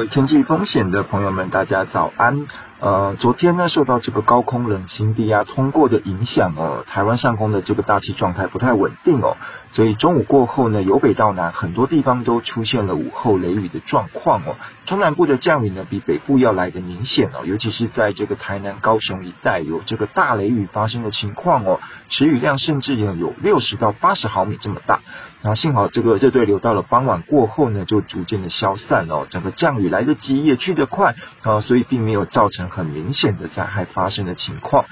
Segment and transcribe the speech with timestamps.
[0.00, 2.46] 位天气风险的朋友们，大家早安。
[2.80, 9.36] 呃，昨天呢，受到这个高空冷清低压通过的影响哦，台湾上空的这个大气状态不太稳定哦，
[9.72, 14.56] 所以中午过后呢，由北到南很多地方都出现了午后雷雨的状况哦。
[14.86, 25.00] 中南部的降雨呢，比北部要来得明显哦，尤其是在这个台南、高雄一带有这个大雷雨发生的情况哦，持雨量甚至有有六十到八十毫米这么大。
[25.42, 34.86] 那幸好这个热对流到了傍晚过后呢，就逐渐的消散哦，整个降雨来得急也去得快啊，所以并没有造成很明显的灾害发生的情况。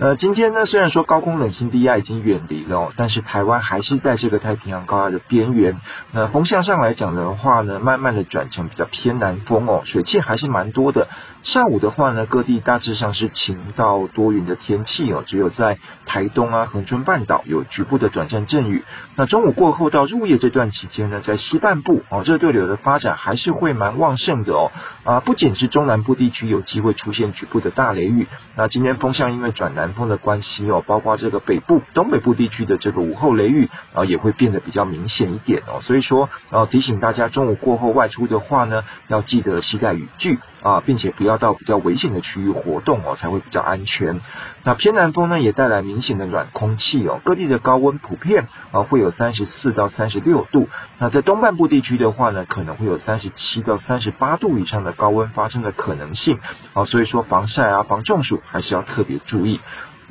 [0.00, 5.76] 呃，今天呢，虽然说高空冷气低压已经远离了，但是台湾还是在这个太平洋高压的边缘。
[6.12, 11.08] 那风向上来讲的话呢，慢慢的转成比较偏南风哦，水汽还是蛮多的。
[11.42, 18.82] 下午的话呢，各地大致上是晴到多云的天气哦，只有在台东啊、恒春半岛有局部的短暂阵雨。
[19.16, 24.72] 那中午过后到入夜这段期间呢，在西半部哦，热对流的发展还是会蛮旺盛的哦。
[25.04, 29.89] 啊，不仅是中南部地区有机会出现局部的大雷雨，那今天风向因为转南。
[29.92, 35.80] 风的关系哦，包括这个北部、东北部地区的这个午后雷雨啊，也会变得比较明显一点哦。
[35.82, 44.20] 所以说，呃，提醒大家中午过后外出的话呢，要记得携带雨具啊，并且不要到比较危险的区域活动哦，才会比较安全。
[44.64, 50.68] 那偏南风呢，也带来明显的暖空气哦，各地的高温普遍啊会有三十四到三十六度。
[50.98, 56.38] 那在东半部地区的话呢，可能会有三十七到三十八度以上的高温发生的可能性
[56.74, 56.84] 啊。
[56.84, 59.60] 所以说，防晒啊、防中暑还是要特别注意。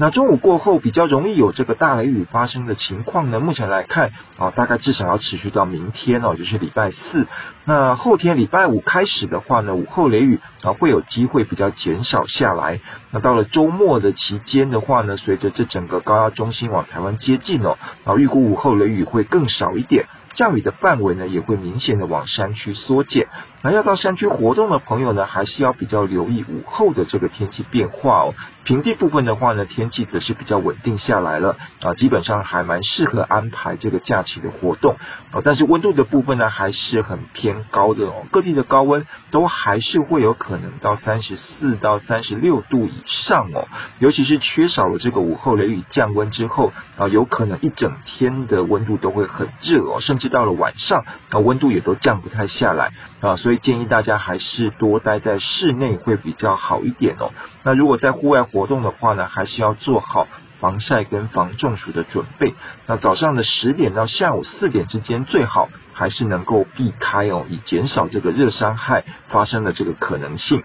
[0.01, 7.27] 那中午过后比较容易有这个大雷雨发生的情况呢，目前来看啊，大概至少要持续到明天哦，就是礼拜四。
[7.65, 12.79] 那后天礼拜五开始的话呢，午后雷雨啊会有机会比较减少下来。
[13.11, 20.05] 那到了周末的期间的话呢，随着这整个高压中心往台湾接近哦，啊预估午后雷雨会更少一点。
[20.39, 23.27] 降雨的范围呢，也会明显的往山区缩减。
[23.61, 28.33] 那要到山区活动的朋友呢，还是要比较留意午后的这个天气变化哦。
[28.63, 34.95] 平地部分的话呢，天气则是比较稳定下来了啊，基本上还蛮适合安排这个假期的活动
[35.33, 35.41] 啊。
[35.43, 38.25] 但是温度的部分呢，还是很偏高的哦。
[38.31, 43.67] 各地的高温都还是会有可能到三十四到三十六度以上哦。
[43.99, 50.28] 尤其是缺少了这个午后雷雨降温之后啊，有可能一整天的温度都会很热哦，甚至。
[50.29, 57.31] 到了晚上啊，温度也都降不太下来啊，所以建议大家还是多待在室内会比较好一点哦。
[57.63, 60.27] 那如果在户外活动的话呢，还是要做好
[60.59, 62.53] 防晒跟防中暑的准备。
[62.85, 70.63] 那早上的十点到下午四点之间，最好还是能够避开哦，以减少这个热伤害发生的这个可能性。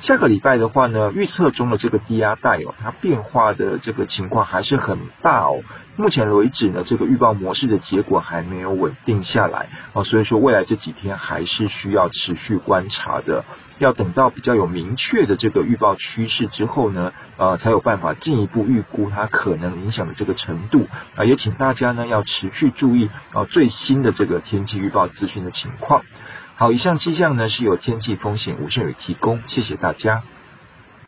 [0.00, 5.62] 下个礼拜的话呢，预测中的这个低压带哦，它变化的这个情况还是很大哦。
[5.96, 13.44] 目前为止呢，这个预报模式的结果还没有稳定下来啊，所以说未来这几天还是需要持续观察的。
[13.78, 20.86] 要等到比较有明确的这个预报趋势之后呢，呃，才有办法进一步预估它可能影响的这个程度
[21.16, 21.24] 啊。
[21.24, 26.02] 也请大家呢要持续注意啊最新的这个天气预报资讯的情况。
[26.56, 30.22] 好，以上气象呢是由天气风险吴胜宇提供，谢谢大家。